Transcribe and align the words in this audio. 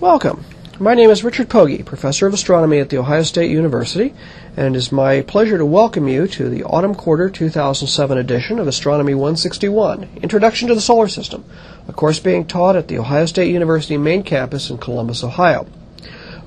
Welcome. 0.00 0.44
My 0.78 0.92
name 0.92 1.08
is 1.08 1.24
Richard 1.24 1.48
Pogge, 1.48 1.82
Professor 1.86 2.26
of 2.26 2.34
Astronomy 2.34 2.80
at 2.80 2.90
The 2.90 2.98
Ohio 2.98 3.22
State 3.22 3.50
University, 3.50 4.12
and 4.54 4.74
it 4.74 4.78
is 4.78 4.92
my 4.92 5.22
pleasure 5.22 5.56
to 5.56 5.64
welcome 5.64 6.06
you 6.06 6.26
to 6.28 6.50
the 6.50 6.64
Autumn 6.64 6.94
Quarter 6.94 7.30
2007 7.30 8.18
edition 8.18 8.58
of 8.58 8.68
Astronomy 8.68 9.14
161, 9.14 10.06
Introduction 10.22 10.68
to 10.68 10.74
the 10.74 10.82
Solar 10.82 11.08
System, 11.08 11.46
a 11.88 11.94
course 11.94 12.20
being 12.20 12.44
taught 12.44 12.76
at 12.76 12.88
The 12.88 12.98
Ohio 12.98 13.24
State 13.24 13.50
University 13.50 13.96
main 13.96 14.22
campus 14.22 14.68
in 14.68 14.76
Columbus, 14.76 15.24
Ohio. 15.24 15.66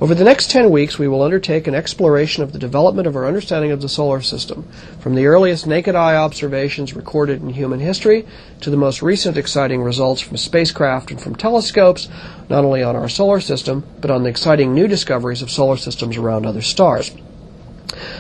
Over 0.01 0.15
the 0.15 0.23
next 0.23 0.49
10 0.51 0.69
weeks, 0.69 0.97
we 0.97 1.09
will 1.09 1.21
undertake 1.21 1.67
an 1.67 1.75
exploration 1.75 2.41
of 2.41 2.53
the 2.53 2.57
development 2.57 3.05
of 3.05 3.17
our 3.17 3.25
understanding 3.25 3.71
of 3.71 3.81
the 3.81 3.89
solar 3.89 4.21
system, 4.21 4.65
from 5.01 5.13
the 5.13 5.25
earliest 5.25 5.67
naked 5.67 5.93
eye 5.93 6.15
observations 6.15 6.95
recorded 6.95 7.41
in 7.41 7.49
human 7.49 7.81
history 7.81 8.25
to 8.61 8.69
the 8.69 8.77
most 8.77 9.01
recent 9.01 9.35
exciting 9.35 9.81
results 9.81 10.21
from 10.21 10.37
spacecraft 10.37 11.11
and 11.11 11.19
from 11.19 11.35
telescopes, 11.35 12.07
not 12.47 12.63
only 12.63 12.81
on 12.81 12.95
our 12.95 13.09
solar 13.09 13.41
system, 13.41 13.83
but 13.99 14.09
on 14.09 14.23
the 14.23 14.29
exciting 14.29 14.73
new 14.73 14.87
discoveries 14.87 15.41
of 15.41 15.51
solar 15.51 15.75
systems 15.75 16.15
around 16.15 16.45
other 16.45 16.61
stars. 16.61 17.11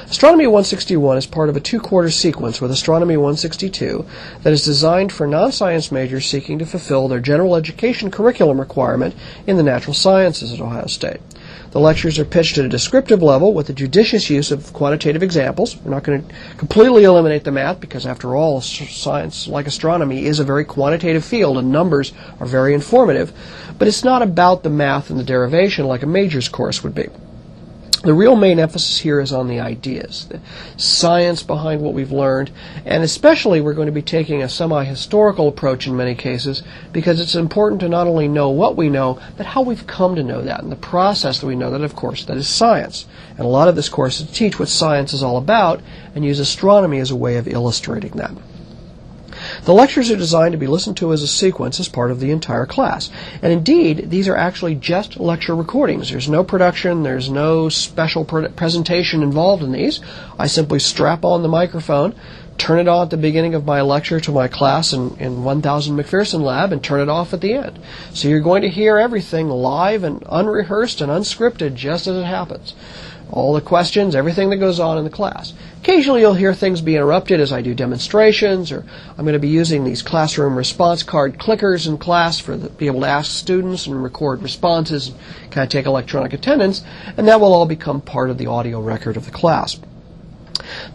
Astronomy 0.09 0.47
161 0.47 1.17
is 1.17 1.27
part 1.27 1.49
of 1.49 1.55
a 1.55 1.59
two 1.59 1.79
quarter 1.79 2.09
sequence 2.09 2.59
with 2.59 2.71
Astronomy 2.71 3.15
162 3.15 4.03
that 4.41 4.51
is 4.51 4.65
designed 4.65 5.11
for 5.11 5.27
non 5.27 5.51
science 5.51 5.91
majors 5.91 6.25
seeking 6.25 6.57
to 6.57 6.65
fulfill 6.65 7.07
their 7.07 7.19
general 7.19 7.55
education 7.55 8.09
curriculum 8.09 8.59
requirement 8.59 9.13
in 9.45 9.57
the 9.57 9.63
natural 9.63 9.93
sciences 9.93 10.51
at 10.51 10.59
Ohio 10.59 10.87
State. 10.87 11.19
The 11.69 11.79
lectures 11.79 12.17
are 12.17 12.25
pitched 12.25 12.57
at 12.57 12.65
a 12.65 12.69
descriptive 12.69 13.21
level 13.21 13.53
with 13.53 13.69
a 13.69 13.73
judicious 13.73 14.27
use 14.27 14.49
of 14.49 14.73
quantitative 14.73 15.21
examples. 15.21 15.77
We're 15.77 15.91
not 15.91 16.03
going 16.03 16.27
to 16.27 16.35
completely 16.57 17.03
eliminate 17.03 17.43
the 17.43 17.51
math 17.51 17.79
because, 17.79 18.07
after 18.07 18.35
all, 18.35 18.61
science, 18.61 19.47
like 19.47 19.67
astronomy, 19.67 20.25
is 20.25 20.39
a 20.39 20.43
very 20.43 20.65
quantitative 20.65 21.23
field 21.23 21.59
and 21.59 21.71
numbers 21.71 22.11
are 22.39 22.47
very 22.47 22.73
informative. 22.73 23.31
But 23.77 23.87
it's 23.87 24.03
not 24.03 24.23
about 24.23 24.63
the 24.63 24.71
math 24.71 25.11
and 25.11 25.19
the 25.19 25.23
derivation 25.23 25.85
like 25.85 26.01
a 26.01 26.07
major's 26.07 26.49
course 26.49 26.83
would 26.83 26.95
be. 26.95 27.09
The 28.01 28.13
real 28.13 28.37
main 28.37 28.59
emphasis 28.59 28.99
here 28.99 29.19
is 29.19 29.33
on 29.33 29.49
the 29.49 29.59
ideas, 29.59 30.25
the 30.29 30.39
science 30.77 31.43
behind 31.43 31.81
what 31.81 31.93
we've 31.93 32.13
learned, 32.13 32.49
and 32.85 33.03
especially 33.03 33.59
we're 33.59 33.73
going 33.73 33.87
to 33.87 33.91
be 33.91 34.01
taking 34.01 34.41
a 34.41 34.47
semi 34.47 34.85
historical 34.85 35.49
approach 35.49 35.85
in 35.85 35.97
many 35.97 36.15
cases 36.15 36.63
because 36.93 37.19
it's 37.19 37.35
important 37.35 37.81
to 37.81 37.89
not 37.89 38.07
only 38.07 38.29
know 38.29 38.51
what 38.51 38.77
we 38.77 38.89
know, 38.89 39.19
but 39.35 39.47
how 39.47 39.61
we've 39.63 39.85
come 39.85 40.15
to 40.15 40.23
know 40.23 40.41
that 40.41 40.63
and 40.63 40.71
the 40.71 40.77
process 40.77 41.41
that 41.41 41.47
we 41.47 41.57
know 41.57 41.71
that, 41.71 41.81
of 41.81 41.93
course, 41.93 42.23
that 42.23 42.37
is 42.37 42.47
science. 42.47 43.05
And 43.31 43.41
a 43.41 43.49
lot 43.49 43.67
of 43.67 43.75
this 43.75 43.89
course 43.89 44.21
is 44.21 44.27
to 44.27 44.33
teach 44.33 44.57
what 44.57 44.69
science 44.69 45.11
is 45.11 45.21
all 45.21 45.35
about 45.35 45.81
and 46.15 46.23
use 46.23 46.39
astronomy 46.39 46.99
as 46.99 47.11
a 47.11 47.17
way 47.17 47.35
of 47.35 47.49
illustrating 47.49 48.11
that. 48.11 48.31
The 49.63 49.73
lectures 49.73 50.09
are 50.09 50.15
designed 50.15 50.53
to 50.53 50.57
be 50.57 50.67
listened 50.67 50.97
to 50.97 51.11
as 51.13 51.21
a 51.21 51.27
sequence 51.27 51.79
as 51.79 51.89
part 51.89 52.11
of 52.11 52.19
the 52.19 52.31
entire 52.31 52.65
class. 52.65 53.09
And 53.41 53.51
indeed, 53.51 54.09
these 54.09 54.27
are 54.27 54.35
actually 54.35 54.75
just 54.75 55.19
lecture 55.19 55.55
recordings. 55.55 56.09
There's 56.09 56.29
no 56.29 56.43
production, 56.43 57.03
there's 57.03 57.29
no 57.29 57.69
special 57.69 58.25
pre- 58.25 58.49
presentation 58.49 59.21
involved 59.21 59.63
in 59.63 59.71
these. 59.71 59.99
I 60.37 60.47
simply 60.47 60.79
strap 60.79 61.25
on 61.25 61.41
the 61.41 61.49
microphone, 61.49 62.15
turn 62.57 62.79
it 62.79 62.87
on 62.87 63.03
at 63.03 63.09
the 63.09 63.17
beginning 63.17 63.55
of 63.55 63.65
my 63.65 63.81
lecture 63.81 64.19
to 64.19 64.31
my 64.31 64.47
class 64.47 64.93
in, 64.93 65.15
in 65.17 65.43
1000 65.43 65.95
McPherson 65.95 66.41
Lab, 66.41 66.71
and 66.71 66.83
turn 66.83 67.01
it 67.01 67.09
off 67.09 67.33
at 67.33 67.41
the 67.41 67.53
end. 67.53 67.79
So 68.13 68.27
you're 68.27 68.41
going 68.41 68.61
to 68.61 68.69
hear 68.69 68.97
everything 68.97 69.49
live 69.49 70.03
and 70.03 70.23
unrehearsed 70.27 71.01
and 71.01 71.11
unscripted 71.11 71.75
just 71.75 72.07
as 72.07 72.17
it 72.17 72.25
happens 72.25 72.75
all 73.31 73.53
the 73.53 73.61
questions, 73.61 74.15
everything 74.15 74.49
that 74.49 74.57
goes 74.57 74.79
on 74.79 74.97
in 74.97 75.03
the 75.03 75.09
class. 75.09 75.53
Occasionally 75.81 76.21
you'll 76.21 76.33
hear 76.33 76.53
things 76.53 76.81
be 76.81 76.95
interrupted 76.95 77.39
as 77.39 77.51
I 77.51 77.61
do 77.61 77.73
demonstrations, 77.73 78.71
or 78.71 78.85
I'm 79.17 79.25
going 79.25 79.33
to 79.33 79.39
be 79.39 79.47
using 79.47 79.83
these 79.83 80.01
classroom 80.01 80.55
response 80.55 81.03
card 81.03 81.37
clickers 81.37 81.87
in 81.87 81.97
class 81.97 82.39
for 82.39 82.57
the, 82.57 82.69
be 82.69 82.87
able 82.87 83.01
to 83.01 83.07
ask 83.07 83.31
students 83.31 83.87
and 83.87 84.03
record 84.03 84.41
responses, 84.41 85.09
and 85.09 85.51
kind 85.51 85.63
of 85.63 85.69
take 85.69 85.85
electronic 85.85 86.33
attendance, 86.33 86.83
and 87.17 87.27
that 87.27 87.39
will 87.39 87.53
all 87.53 87.65
become 87.65 88.01
part 88.01 88.29
of 88.29 88.37
the 88.37 88.47
audio 88.47 88.81
record 88.81 89.15
of 89.15 89.25
the 89.25 89.31
class. 89.31 89.79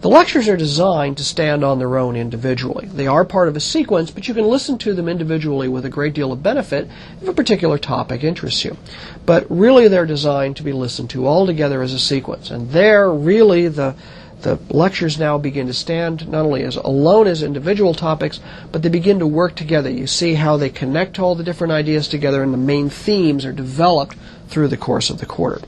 The 0.01 0.09
lectures 0.09 0.47
are 0.47 0.57
designed 0.57 1.17
to 1.17 1.23
stand 1.23 1.63
on 1.63 1.79
their 1.79 1.97
own 1.97 2.15
individually. 2.15 2.87
They 2.87 3.07
are 3.07 3.25
part 3.25 3.47
of 3.47 3.55
a 3.55 3.59
sequence, 3.59 4.11
but 4.11 4.27
you 4.27 4.33
can 4.33 4.45
listen 4.45 4.77
to 4.79 4.93
them 4.93 5.09
individually 5.09 5.67
with 5.67 5.85
a 5.85 5.89
great 5.89 6.13
deal 6.13 6.31
of 6.31 6.43
benefit 6.43 6.87
if 7.21 7.27
a 7.27 7.33
particular 7.33 7.77
topic 7.77 8.23
interests 8.23 8.63
you. 8.63 8.77
But 9.25 9.45
really, 9.49 9.87
they're 9.87 10.05
designed 10.05 10.57
to 10.57 10.63
be 10.63 10.73
listened 10.73 11.09
to 11.11 11.25
all 11.27 11.45
together 11.45 11.81
as 11.81 11.93
a 11.93 11.99
sequence. 11.99 12.51
And 12.51 12.69
there, 12.71 13.11
really, 13.11 13.67
the 13.67 13.95
the 14.41 14.59
lectures 14.69 15.17
now 15.17 15.39
begin 15.39 15.65
to 15.67 15.73
stand 15.73 16.27
not 16.27 16.45
only 16.45 16.61
as 16.61 16.75
alone 16.75 17.25
as 17.25 17.41
individual 17.41 17.95
topics, 17.95 18.39
but 18.71 18.83
they 18.83 18.89
begin 18.89 19.17
to 19.19 19.25
work 19.25 19.55
together. 19.55 19.89
You 19.89 20.05
see 20.05 20.35
how 20.35 20.57
they 20.57 20.69
connect 20.69 21.19
all 21.19 21.33
the 21.33 21.43
different 21.43 21.73
ideas 21.73 22.07
together, 22.07 22.43
and 22.43 22.53
the 22.53 22.57
main 22.57 22.89
themes 22.89 23.43
are 23.45 23.53
developed 23.53 24.15
through 24.47 24.67
the 24.67 24.77
course 24.77 25.09
of 25.09 25.19
the 25.19 25.25
quarter. 25.25 25.61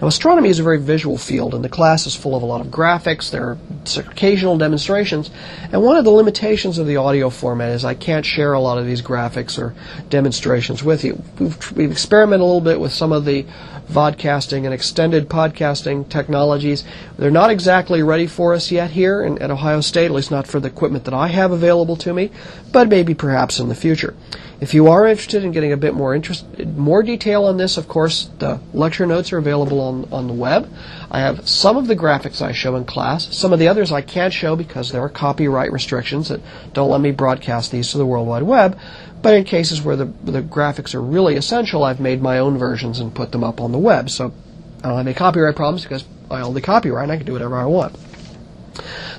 Now, 0.00 0.08
astronomy 0.08 0.50
is 0.50 0.58
a 0.58 0.62
very 0.62 0.78
visual 0.78 1.16
field, 1.16 1.54
and 1.54 1.64
the 1.64 1.70
class 1.70 2.06
is 2.06 2.14
full 2.14 2.36
of 2.36 2.42
a 2.42 2.46
lot 2.46 2.60
of 2.60 2.66
graphics. 2.66 3.30
There 3.30 3.44
are 3.44 3.58
occasional 3.96 4.58
demonstrations, 4.58 5.30
and 5.72 5.82
one 5.82 5.96
of 5.96 6.04
the 6.04 6.10
limitations 6.10 6.76
of 6.76 6.86
the 6.86 6.96
audio 6.96 7.30
format 7.30 7.70
is 7.70 7.84
I 7.84 7.94
can't 7.94 8.26
share 8.26 8.52
a 8.52 8.60
lot 8.60 8.76
of 8.76 8.84
these 8.84 9.00
graphics 9.00 9.58
or 9.58 9.74
demonstrations 10.10 10.82
with 10.82 11.02
you. 11.02 11.22
We've, 11.38 11.72
we've 11.72 11.90
experimented 11.90 12.42
a 12.42 12.44
little 12.44 12.60
bit 12.60 12.78
with 12.78 12.92
some 12.92 13.10
of 13.10 13.24
the 13.24 13.46
vodcasting 13.90 14.64
and 14.64 14.74
extended 14.74 15.30
podcasting 15.30 16.08
technologies. 16.10 16.84
They're 17.16 17.30
not 17.30 17.50
exactly 17.50 18.02
ready 18.02 18.26
for 18.26 18.52
us 18.52 18.70
yet 18.70 18.90
here 18.90 19.22
in, 19.22 19.38
at 19.40 19.50
Ohio 19.50 19.80
State, 19.80 20.06
at 20.06 20.10
least 20.10 20.30
not 20.30 20.46
for 20.46 20.60
the 20.60 20.68
equipment 20.68 21.04
that 21.04 21.14
I 21.14 21.28
have 21.28 21.52
available 21.52 21.96
to 21.96 22.12
me, 22.12 22.30
but 22.70 22.88
maybe 22.88 23.14
perhaps 23.14 23.60
in 23.60 23.68
the 23.68 23.74
future. 23.74 24.14
If 24.58 24.72
you 24.72 24.88
are 24.88 25.06
interested 25.06 25.44
in 25.44 25.52
getting 25.52 25.72
a 25.72 25.76
bit 25.76 25.92
more 25.92 26.14
interest, 26.14 26.46
more 26.64 27.02
detail 27.02 27.44
on 27.44 27.58
this, 27.58 27.76
of 27.76 27.88
course, 27.88 28.30
the 28.38 28.58
lecture 28.72 29.04
notes 29.04 29.30
are 29.32 29.38
available 29.38 29.80
on, 29.80 30.08
on 30.10 30.26
the 30.26 30.32
web. 30.32 30.72
I 31.10 31.20
have 31.20 31.46
some 31.46 31.76
of 31.76 31.86
the 31.86 31.96
graphics 31.96 32.40
I 32.40 32.52
show 32.52 32.74
in 32.76 32.86
class. 32.86 33.36
Some 33.36 33.52
of 33.52 33.58
the 33.58 33.68
others 33.68 33.92
I 33.92 34.00
can't 34.00 34.32
show 34.32 34.56
because 34.56 34.90
there 34.90 35.02
are 35.02 35.10
copyright 35.10 35.72
restrictions 35.72 36.28
that 36.28 36.40
don't 36.72 36.90
let 36.90 37.02
me 37.02 37.10
broadcast 37.10 37.70
these 37.70 37.92
to 37.92 37.98
the 37.98 38.06
World 38.06 38.26
Wide 38.26 38.44
Web. 38.44 38.78
But 39.20 39.34
in 39.34 39.44
cases 39.44 39.82
where 39.82 39.96
the, 39.96 40.06
the 40.24 40.40
graphics 40.40 40.94
are 40.94 41.02
really 41.02 41.36
essential, 41.36 41.84
I've 41.84 42.00
made 42.00 42.22
my 42.22 42.38
own 42.38 42.56
versions 42.56 42.98
and 42.98 43.14
put 43.14 43.32
them 43.32 43.44
up 43.44 43.60
on 43.60 43.72
the 43.72 43.78
web. 43.78 44.08
So 44.08 44.32
I 44.78 44.88
don't 44.88 44.96
have 44.96 45.06
any 45.06 45.14
copyright 45.14 45.56
problems 45.56 45.82
because 45.82 46.04
I 46.30 46.40
own 46.40 46.54
the 46.54 46.62
copyright 46.62 47.04
and 47.04 47.12
I 47.12 47.18
can 47.18 47.26
do 47.26 47.34
whatever 47.34 47.56
I 47.56 47.66
want. 47.66 47.94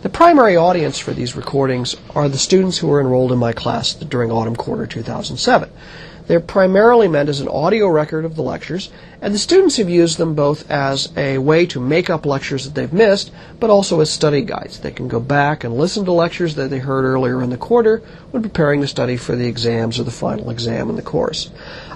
The 0.02 0.10
primary 0.10 0.56
audience 0.56 1.00
for 1.00 1.12
these 1.12 1.36
recordings 1.36 1.96
are 2.16 2.30
the 2.30 2.38
students 2.38 2.78
who 2.78 2.88
were 2.88 3.02
enrolled 3.02 3.32
in 3.32 3.38
my 3.38 3.54
class 3.54 3.94
during 3.94 4.32
autumn 4.32 4.56
quarter 4.56 4.88
2007. 4.88 5.70
They're 6.28 6.40
primarily 6.40 7.08
meant 7.08 7.30
as 7.30 7.40
an 7.40 7.48
audio 7.48 7.88
record 7.88 8.26
of 8.26 8.36
the 8.36 8.44
lectures, 8.44 8.90
and 9.22 9.34
the 9.34 9.40
students 9.40 9.78
have 9.78 9.90
used 9.90 10.18
them 10.18 10.36
both 10.36 10.70
as 10.70 11.12
a 11.18 11.38
way 11.40 11.66
to 11.66 11.80
make 11.80 12.10
up 12.10 12.26
lectures 12.26 12.66
that 12.66 12.76
they've 12.76 12.94
missed, 12.94 13.32
but 13.60 13.70
also 13.70 14.00
as 14.00 14.12
study 14.12 14.42
guides. 14.42 14.80
They 14.80 14.92
can 14.92 15.08
go 15.08 15.20
back 15.20 15.64
and 15.64 15.76
listen 15.76 16.06
to 16.06 16.12
lectures 16.12 16.56
that 16.56 16.70
they 16.70 16.80
heard 16.80 17.04
earlier 17.04 17.42
in 17.42 17.50
the 17.50 17.58
quarter 17.58 18.04
when 18.32 18.44
preparing 18.44 18.82
to 18.82 18.88
study 18.88 19.18
for 19.18 19.36
the 19.36 19.48
exams 19.48 20.00
or 20.00 20.04
the 20.04 20.12
final 20.12 20.50
exam 20.50 20.90
in 20.90 20.96
the 20.96 21.02
course. 21.02 21.50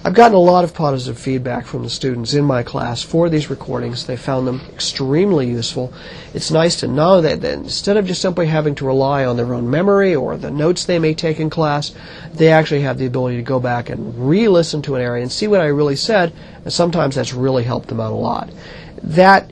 I've 0.03 0.15
gotten 0.15 0.35
a 0.35 0.39
lot 0.39 0.63
of 0.63 0.73
positive 0.73 1.19
feedback 1.19 1.67
from 1.67 1.83
the 1.83 1.89
students 1.89 2.33
in 2.33 2.43
my 2.43 2.63
class 2.63 3.03
for 3.03 3.29
these 3.29 3.51
recordings. 3.51 4.07
They 4.07 4.17
found 4.17 4.47
them 4.47 4.61
extremely 4.73 5.47
useful. 5.47 5.93
It's 6.33 6.49
nice 6.49 6.75
to 6.77 6.87
know 6.87 7.21
that, 7.21 7.41
that 7.41 7.53
instead 7.53 7.97
of 7.97 8.07
just 8.07 8.21
simply 8.21 8.47
having 8.47 8.73
to 8.75 8.85
rely 8.85 9.25
on 9.25 9.37
their 9.37 9.53
own 9.53 9.69
memory 9.69 10.15
or 10.15 10.37
the 10.37 10.49
notes 10.49 10.85
they 10.85 10.97
may 10.97 11.13
take 11.13 11.39
in 11.39 11.51
class, 11.51 11.93
they 12.33 12.49
actually 12.49 12.81
have 12.81 12.97
the 12.97 13.05
ability 13.05 13.37
to 13.37 13.43
go 13.43 13.59
back 13.59 13.91
and 13.91 14.27
re-listen 14.27 14.81
to 14.81 14.95
an 14.95 15.03
area 15.03 15.21
and 15.21 15.31
see 15.31 15.47
what 15.47 15.61
I 15.61 15.65
really 15.65 15.95
said, 15.95 16.33
and 16.63 16.73
sometimes 16.73 17.15
that's 17.15 17.33
really 17.33 17.63
helped 17.63 17.87
them 17.87 17.99
out 17.99 18.11
a 18.11 18.15
lot. 18.15 18.49
That 19.03 19.51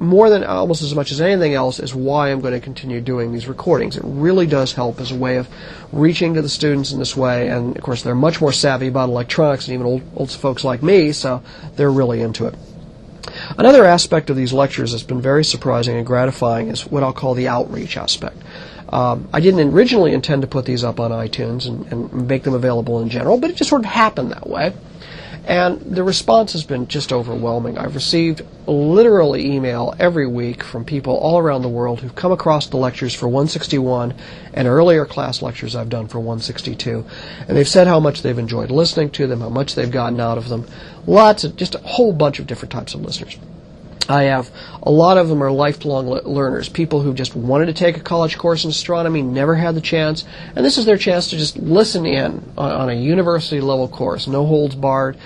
more 0.00 0.30
than 0.30 0.42
almost 0.42 0.80
as 0.82 0.94
much 0.94 1.12
as 1.12 1.20
anything 1.20 1.52
else 1.52 1.78
is 1.78 1.94
why 1.94 2.30
I'm 2.30 2.40
going 2.40 2.54
to 2.54 2.60
continue 2.60 3.02
doing 3.02 3.32
these 3.32 3.46
recordings. 3.46 3.98
It 3.98 4.02
really 4.04 4.46
does 4.46 4.72
help 4.72 4.98
as 4.98 5.12
a 5.12 5.14
way 5.16 5.36
of 5.36 5.46
reaching 5.92 6.34
to 6.34 6.42
the 6.42 6.48
students 6.48 6.90
in 6.90 6.98
this 6.98 7.14
way, 7.14 7.48
and 7.48 7.76
of 7.76 7.82
course 7.82 8.02
they're 8.02 8.14
much 8.14 8.40
more 8.40 8.52
savvy 8.52 8.88
about 8.88 9.10
electronics 9.10 9.66
than 9.66 9.74
even 9.74 9.86
old, 9.86 10.02
old 10.16 10.30
folks 10.30 10.64
like 10.64 10.82
me, 10.82 11.12
so 11.12 11.42
they're 11.76 11.92
really 11.92 12.22
into 12.22 12.46
it. 12.46 12.54
Another 13.58 13.84
aspect 13.84 14.30
of 14.30 14.36
these 14.36 14.54
lectures 14.54 14.92
that's 14.92 15.04
been 15.04 15.20
very 15.20 15.44
surprising 15.44 15.96
and 15.96 16.06
gratifying 16.06 16.68
is 16.68 16.86
what 16.86 17.02
I'll 17.02 17.12
call 17.12 17.34
the 17.34 17.48
outreach 17.48 17.98
aspect. 17.98 18.38
Um, 18.88 19.28
I 19.32 19.40
didn't 19.40 19.72
originally 19.72 20.14
intend 20.14 20.42
to 20.42 20.48
put 20.48 20.64
these 20.64 20.82
up 20.82 20.98
on 20.98 21.10
iTunes 21.10 21.66
and, 21.66 21.86
and 21.92 22.26
make 22.26 22.42
them 22.42 22.54
available 22.54 23.00
in 23.00 23.10
general, 23.10 23.38
but 23.38 23.50
it 23.50 23.56
just 23.56 23.70
sort 23.70 23.82
of 23.82 23.86
happened 23.86 24.32
that 24.32 24.48
way. 24.48 24.72
And 25.44 25.80
the 25.80 26.04
response 26.04 26.52
has 26.52 26.64
been 26.64 26.86
just 26.86 27.12
overwhelming. 27.12 27.78
I've 27.78 27.94
received 27.94 28.42
literally 28.66 29.52
email 29.54 29.94
every 29.98 30.26
week 30.26 30.62
from 30.62 30.84
people 30.84 31.16
all 31.16 31.38
around 31.38 31.62
the 31.62 31.68
world 31.68 32.00
who've 32.00 32.14
come 32.14 32.30
across 32.30 32.68
the 32.68 32.76
lectures 32.76 33.14
for 33.14 33.26
161 33.26 34.14
and 34.52 34.68
earlier 34.68 35.04
class 35.06 35.42
lectures 35.42 35.74
I've 35.74 35.88
done 35.88 36.08
for 36.08 36.18
162. 36.20 37.04
And 37.48 37.56
they've 37.56 37.66
said 37.66 37.86
how 37.86 38.00
much 38.00 38.22
they've 38.22 38.38
enjoyed 38.38 38.70
listening 38.70 39.10
to 39.10 39.26
them, 39.26 39.40
how 39.40 39.48
much 39.48 39.74
they've 39.74 39.90
gotten 39.90 40.20
out 40.20 40.38
of 40.38 40.48
them. 40.48 40.66
Lots 41.06 41.44
of, 41.44 41.56
just 41.56 41.74
a 41.74 41.78
whole 41.78 42.12
bunch 42.12 42.38
of 42.38 42.46
different 42.46 42.72
types 42.72 42.94
of 42.94 43.00
listeners. 43.00 43.38
I 44.10 44.24
have 44.24 44.50
a 44.82 44.90
lot 44.90 45.18
of 45.18 45.28
them 45.28 45.42
are 45.42 45.52
lifelong 45.52 46.08
learners, 46.08 46.68
people 46.68 47.00
who 47.00 47.14
just 47.14 47.36
wanted 47.36 47.66
to 47.66 47.72
take 47.72 47.96
a 47.96 48.00
college 48.00 48.36
course 48.36 48.64
in 48.64 48.70
astronomy, 48.70 49.22
never 49.22 49.54
had 49.54 49.74
the 49.74 49.80
chance, 49.80 50.24
and 50.56 50.64
this 50.64 50.78
is 50.78 50.84
their 50.84 50.98
chance 50.98 51.30
to 51.30 51.36
just 51.36 51.56
listen 51.56 52.04
in 52.04 52.52
on, 52.58 52.72
on 52.72 52.90
a 52.90 52.94
university 52.94 53.60
level 53.60 53.88
course, 53.88 54.26
no 54.26 54.44
holds 54.44 54.74
barred, 54.74 55.16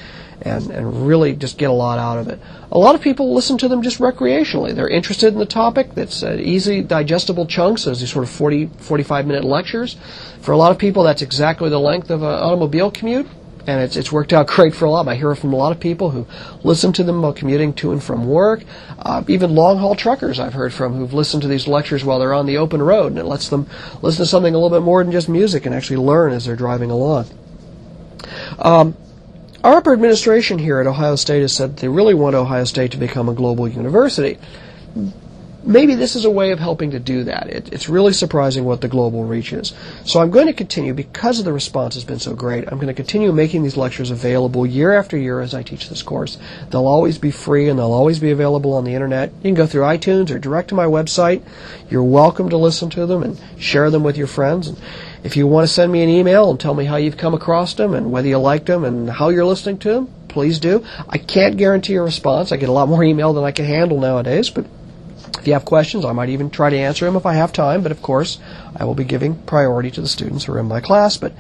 and, 0.43 0.71
and 0.71 1.07
really 1.07 1.35
just 1.35 1.57
get 1.57 1.71
a 1.71 1.73
lot 1.73 1.99
out 1.99 2.19
of 2.19 2.29
it. 2.29 2.39
A 2.71 2.79
lot 2.79 2.95
of 2.95 3.01
people 3.01 3.33
listen 3.33 3.57
to 3.59 3.69
them 3.69 3.83
just 3.83 3.99
recreationally. 3.99 4.75
They're 4.75 4.89
interested 4.89 5.33
in 5.33 5.39
the 5.39 5.47
topic. 5.47 5.91
It's 5.97 6.23
uh, 6.23 6.37
easy, 6.39 6.83
digestible 6.83 7.47
chunks 7.47 7.87
as 7.87 8.01
these 8.01 8.13
sort 8.13 8.25
of 8.25 8.31
40, 8.31 8.67
45 8.79 9.27
minute 9.27 9.45
lectures. 9.45 9.97
For 10.41 10.53
a 10.53 10.57
lot 10.57 10.73
of 10.73 10.79
people, 10.79 11.05
that's 11.05 11.23
exactly 11.23 11.71
the 11.71 11.81
length 11.81 12.11
of 12.11 12.23
an 12.23 12.29
automobile 12.29 12.91
commute 12.91 13.27
and 13.67 13.81
it's 13.81 13.97
it's 13.97 14.13
worked 14.13 14.33
out 14.33 14.47
great 14.55 14.75
for 14.75 14.85
a 14.85 14.91
lot. 14.91 15.09
I 15.09 15.15
hear 15.15 15.35
from 15.35 15.53
a 15.53 15.57
lot 15.57 15.73
of 15.73 15.81
people 15.81 16.11
who 16.11 16.27
listen 16.63 16.93
to 16.95 17.05
them 17.05 17.23
while 17.23 17.33
commuting 17.33 17.73
to 17.75 17.93
and 17.93 18.03
from 18.03 18.27
work. 18.27 18.65
Uh, 18.99 19.23
even 19.29 19.55
long 19.55 19.79
haul 19.79 19.95
truckers 19.95 20.39
I've 20.39 20.55
heard 20.55 20.73
from 20.73 20.95
who've 20.95 21.13
listened 21.13 21.43
to 21.43 21.49
these 21.49 21.67
lectures 21.67 22.05
while 22.05 22.19
they're 22.19 22.35
on 22.35 22.47
the 22.47 22.59
open 22.59 22.83
road, 22.83 23.13
and 23.13 23.19
it 23.19 23.25
lets 23.25 23.49
them 23.49 23.67
listen 24.03 24.25
to 24.25 24.27
something 24.27 24.55
a 24.55 24.59
little 24.59 24.77
bit 24.77 24.85
more 24.85 25.03
than 25.03 25.13
just 25.13 25.29
music 25.29 25.67
and 25.67 25.75
actually 25.75 25.97
learn 25.97 26.33
as 26.33 26.45
they're 26.45 26.57
driving 26.57 26.91
along. 26.91 27.27
Um, 28.59 28.97
our 29.63 29.77
upper 29.77 29.93
administration 29.93 30.59
here 30.59 30.79
at 30.79 30.87
Ohio 30.87 31.17
State 31.17 31.41
has 31.41 31.55
said 31.55 31.79
they 31.79 31.89
really 31.89 32.15
want 32.15 32.35
Ohio 32.37 32.65
State 32.65 32.93
to 32.93 32.99
become 32.99 33.29
a 33.29 33.35
global 33.35 33.67
university 33.67 34.39
maybe 35.67 35.95
this 35.95 36.17
is 36.17 36.25
a 36.25 36.31
way 36.31 36.51
of 36.51 36.59
helping 36.59 36.91
to 36.93 36.99
do 36.99 37.25
that. 37.25 37.49
It, 37.49 37.73
it's 37.73 37.89
really 37.89 38.13
surprising 38.13 38.65
what 38.65 38.81
the 38.81 38.89
global 38.89 39.25
reach 39.25 39.53
is. 39.53 39.73
So 40.05 40.21
I'm 40.21 40.31
going 40.31 40.47
to 40.47 40.53
continue, 40.53 40.95
because 40.95 41.39
of 41.39 41.45
the 41.45 41.53
response 41.53 41.95
has 41.95 42.05
been 42.05 42.19
so 42.19 42.35
great, 42.35 42.65
I'm 42.67 42.79
going 42.79 42.89
to 42.89 42.95
continue 42.95 43.33
making 43.33 43.63
these 43.63 43.77
lectures 43.77 44.11
available 44.11 44.67
year 44.67 44.93
after 44.93 45.17
year 45.17 45.41
as 45.41 45.55
I 45.55 45.63
teach 45.63 45.89
this 45.89 46.03
course. 46.03 46.39
They'll 46.71 46.87
always 46.87 47.19
be 47.19 47.31
free 47.31 47.69
and 47.69 47.79
they'll 47.79 47.93
always 47.93 48.19
be 48.19 48.31
available 48.31 48.75
on 48.75 48.85
the 48.85 48.95
internet. 48.95 49.33
You 49.37 49.43
can 49.43 49.55
go 49.55 49.67
through 49.67 49.83
iTunes 49.83 50.31
or 50.31 50.39
direct 50.39 50.69
to 50.69 50.75
my 50.75 50.87
website. 50.87 51.43
You're 51.89 52.03
welcome 52.03 52.51
to 52.51 52.57
listen 52.57 52.91
to 52.91 53.07
them 53.07 53.23
and 53.23 53.41
share 53.59 53.91
them 53.91 54.05
with 54.05 54.17
your 54.17 54.27
friends. 54.27 54.69
And 54.69 54.79
if 55.23 55.37
you 55.37 55.47
want 55.47 55.67
to 55.67 55.73
send 55.73 55.91
me 55.91 56.03
an 56.03 56.09
email 56.09 56.51
and 56.51 56.61
tell 56.61 56.75
me 56.75 56.85
how 56.85 56.97
you've 56.97 57.17
come 57.17 57.35
across 57.35 57.75
them 57.75 57.95
and 57.95 58.13
whether 58.13 58.29
you 58.29 58.39
liked 58.39 58.67
them 58.67 58.85
and 58.85 59.09
how 59.09 59.31
you're 59.31 59.45
listening 59.45 59.79
to 59.79 59.93
them, 59.93 60.15
please 60.29 60.59
do. 60.59 60.85
I 61.09 61.19
can't 61.19 61.57
guarantee 61.57 61.95
a 61.95 62.03
response. 62.03 62.53
I 62.53 62.57
get 62.57 62.69
a 62.69 62.73
lot 62.73 62.89
more 62.89 63.05
email 63.05 63.33
than 63.33 63.45
I 63.45 63.53
can 63.53 63.65
handle 63.65 64.01
nowadays, 64.01 64.51
but 64.51 64.67
if 65.39 65.47
you 65.47 65.53
have 65.53 65.65
questions, 65.65 66.05
I 66.05 66.13
might 66.13 66.29
even 66.29 66.51
try 66.51 66.71
to 66.71 66.77
answer 66.77 67.05
them 67.05 67.17
if 67.17 67.27
I 67.27 67.35
have 67.35 67.53
time, 67.53 67.83
but 67.83 67.93
of 67.93 68.03
course, 68.03 68.39
I 68.77 68.85
will 68.85 68.95
be 68.95 69.05
giving 69.05 69.35
priority 69.35 69.91
to 69.93 70.01
the 70.01 70.09
students 70.09 70.45
who 70.45 70.53
are 70.53 70.59
in 70.59 70.67
my 70.67 70.81
class. 70.81 71.17
But 71.17 71.33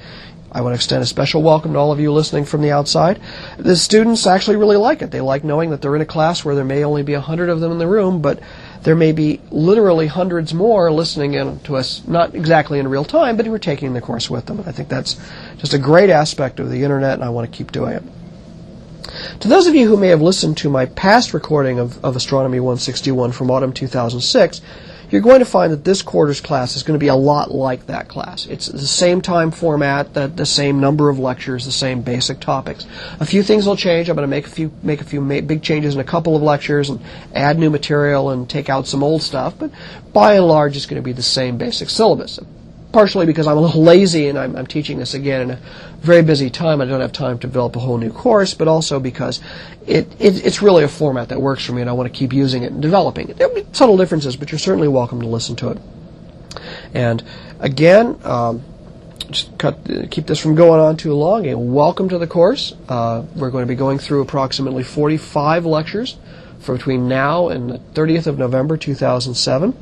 I 0.55 0.61
want 0.61 0.71
to 0.71 0.77
extend 0.77 1.03
a 1.03 1.07
special 1.07 1.43
welcome 1.43 1.73
to 1.73 1.79
all 1.81 1.91
of 1.91 1.99
you 1.99 2.13
listening 2.13 2.45
from 2.45 2.63
the 2.63 2.71
outside. 2.71 3.21
The 3.59 3.75
students 3.75 4.25
actually 4.25 4.57
really 4.57 4.77
like 4.77 5.03
it. 5.03 5.11
They 5.11 5.21
like 5.21 5.43
knowing 5.43 5.71
that 5.71 5.83
they're 5.83 5.97
in 5.97 6.03
a 6.03 6.07
class 6.07 6.45
where 6.45 6.55
there 6.55 6.65
may 6.65 6.85
only 6.85 7.03
be 7.03 7.15
a 7.15 7.21
hundred 7.21 7.49
of 7.49 7.59
them 7.59 7.73
in 7.73 7.79
the 7.79 7.89
room, 7.89 8.23
but 8.23 8.39
there 8.83 8.95
may 8.95 9.11
be 9.11 9.41
literally 9.51 10.07
hundreds 10.07 10.55
more 10.55 10.93
listening 10.93 11.35
in 11.35 11.59
to 11.61 11.77
us, 11.77 12.07
not 12.07 12.37
exactly 12.37 12.79
in 12.79 12.87
real 12.87 13.05
time, 13.05 13.37
but 13.37 13.47
who 13.47 13.53
are 13.53 13.59
taking 13.59 13.95
the 13.95 14.01
course 14.01 14.31
with 14.31 14.47
them. 14.47 14.61
And 14.61 14.69
I 14.69 14.73
think 14.73 14.89
that's 14.89 15.19
just 15.57 15.75
a 15.75 15.79
great 15.79 16.11
aspect 16.11 16.61
of 16.61 16.71
the 16.71 16.85
internet, 16.85 17.15
and 17.15 17.25
I 17.25 17.31
want 17.31 17.51
to 17.51 17.57
keep 17.57 17.73
doing 17.73 17.95
it. 17.95 18.03
To 19.41 19.49
those 19.49 19.67
of 19.67 19.75
you 19.75 19.89
who 19.89 19.97
may 19.97 20.09
have 20.09 20.23
listened 20.23 20.57
to 20.59 20.71
my 20.71 20.87
past 20.87 21.35
recording 21.35 21.79
of, 21.79 22.03
of 22.05 22.17
Astronomy 22.17 22.61
161 22.61 23.33
from 23.33 23.51
autumn 23.51 23.73
2006, 23.73 24.61
you're 25.11 25.21
going 25.21 25.41
to 25.41 25.45
find 25.45 25.73
that 25.73 25.85
this 25.85 26.03
quarter's 26.03 26.41
class 26.41 26.77
is 26.77 26.83
going 26.83 26.99
to 26.99 27.03
be 27.03 27.09
a 27.09 27.15
lot 27.15 27.51
like 27.51 27.87
that 27.87 28.09
class. 28.09 28.47
It's 28.47 28.67
the 28.67 28.79
same 28.87 29.21
time 29.21 29.51
format, 29.51 30.15
the, 30.15 30.29
the 30.29 30.47
same 30.47 30.81
number 30.81 31.11
of 31.11 31.19
lectures, 31.19 31.65
the 31.65 31.73
same 31.73 32.01
basic 32.01 32.41
topics. 32.41 32.87
A 33.21 33.27
few 33.27 33.43
things 33.43 33.67
will 33.67 33.77
change. 33.77 34.09
I'm 34.09 34.17
going 34.17 34.27
to 34.27 34.31
make 34.31 34.47
a 34.47 34.51
few 34.51 34.73
make 34.83 35.01
a 35.01 35.05
few 35.05 35.21
ma- 35.21 35.41
big 35.41 35.63
changes 35.63 35.95
in 35.95 36.01
a 36.01 36.05
couple 36.05 36.35
of 36.35 36.43
lectures 36.43 36.89
and 36.89 37.01
add 37.35 37.59
new 37.59 37.71
material 37.71 38.31
and 38.31 38.49
take 38.49 38.69
out 38.69 38.87
some 38.87 39.03
old 39.03 39.23
stuff. 39.23 39.59
But 39.59 39.71
by 40.13 40.35
and 40.35 40.49
large, 40.49 40.77
it's 40.77 40.87
going 40.87 41.01
to 41.01 41.05
be 41.05 41.13
the 41.13 41.23
same 41.23 41.59
basic 41.59 41.91
syllabus 41.91 42.41
partially 42.95 43.27
because 43.27 43.49
I'm 43.49 43.57
a 43.57 43.61
little 43.61 43.83
lazy 43.83 44.29
and 44.29 44.39
I'm, 44.39 44.55
I'm, 44.55 44.69
teaching 44.69 45.01
this 45.01 45.15
again 45.15 45.41
in 45.41 45.51
a 45.51 45.57
very 46.01 46.23
busy 46.23 46.49
time. 46.49 46.81
I 46.81 46.85
don't 46.85 47.01
have 47.01 47.13
time 47.13 47.41
to 47.41 47.47
develop 47.49 47.75
a 47.75 47.81
whole 47.81 47.99
new 47.99 48.13
course, 48.13 48.55
but 48.55 48.69
also 48.69 49.01
because 49.01 49.41
it, 49.85 50.07
it, 50.21 50.47
it's 50.47 50.63
really 50.63 50.85
a 50.85 50.89
format 50.89 51.29
that 51.31 51.43
works 51.43 51.65
for 51.65 51.73
me 51.73 51.81
and 51.81 51.91
I 51.91 51.93
want 51.93 52.11
to 52.11 52.17
keep 52.17 52.33
using 52.33 52.63
it 52.63 52.71
and 52.71 52.81
developing 52.81 53.29
it. 53.29 53.37
There'll 53.37 53.53
be 53.53 53.67
subtle 53.73 53.97
differences, 53.97 54.37
but 54.37 54.53
you're 54.53 54.61
certainly 54.61 54.87
welcome 54.87 55.21
to 55.23 55.27
listen 55.27 55.57
to 55.57 55.71
it. 55.71 55.79
And 56.95 57.25
again, 57.59 58.17
um, 58.23 58.63
just 59.29 59.59
cut, 59.59 59.77
keep 60.13 60.29
this 60.29 60.39
from 60.39 60.55
going 60.55 60.79
on 60.79 60.97
too 60.97 61.15
long. 61.15 61.49
And 61.49 61.75
welcome 61.75 62.09
to 62.11 62.19
the 62.19 62.29
course. 62.29 62.75
Uh, 62.89 63.25
we're 63.35 63.51
going 63.51 63.65
to 63.65 63.69
be 63.69 63.75
going 63.75 63.99
through 63.99 64.23
approximately 64.23 64.85
45 64.85 65.67
lectures 65.67 66.17
for 66.61 66.77
between 66.77 67.09
now 67.09 67.49
and 67.49 67.71
the 67.71 67.79
30th 67.79 68.29
of 68.29 68.39
November 68.39 68.77
2007. 68.77 69.77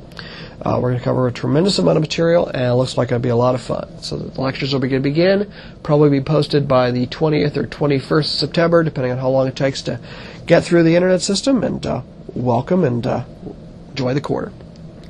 Uh, 0.65 0.79
we're 0.81 0.91
going 0.91 0.99
to 0.99 1.05
cover 1.05 1.27
a 1.27 1.33
tremendous 1.33 1.79
amount 1.81 1.97
of 1.97 2.03
material, 2.03 2.47
and 2.47 2.63
it 2.63 2.75
looks 2.75 2.97
like 2.97 3.09
it'll 3.09 3.19
be 3.19 3.29
a 3.29 3.37
lot 3.37 3.57
of 3.57 3.61
fun. 3.61 4.01
So 4.01 4.17
the 4.17 4.41
lectures 4.41 4.73
will 4.73 4.81
be 4.81 4.89
going 4.89 5.03
to 5.03 5.09
begin, 5.09 5.53
probably 5.83 6.11
be 6.11 6.21
posted 6.21 6.69
by 6.69 6.93
the 6.93 7.09
20th 7.09 7.57
or 7.57 7.67
21st 7.67 8.19
of 8.21 8.27
September, 8.27 8.85
depending 8.85 9.11
on 9.11 9.19
how 9.19 9.31
long 9.31 9.49
it 9.49 9.57
takes 9.57 9.83
to 9.83 9.99
get 10.47 10.63
through 10.63 10.85
the 10.85 10.95
internet 10.95 11.21
system. 11.21 11.65
And 11.65 11.85
uh, 11.85 12.03
welcome 12.35 12.85
and 12.85 13.05
uh, 13.05 13.25
enjoy 13.91 14.15
the 14.15 14.21
quarter. 14.21 14.53